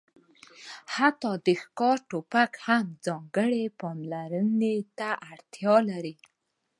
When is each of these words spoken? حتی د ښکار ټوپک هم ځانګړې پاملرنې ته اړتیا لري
حتی 0.95 1.31
د 1.45 1.47
ښکار 1.61 1.97
ټوپک 2.09 2.51
هم 2.67 2.85
ځانګړې 3.05 3.63
پاملرنې 3.79 4.75
ته 4.97 5.09
اړتیا 5.31 5.75
لري 5.89 6.15